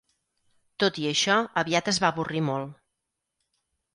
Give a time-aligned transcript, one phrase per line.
[0.83, 2.75] Tot i això, aviat es va avorrir molt.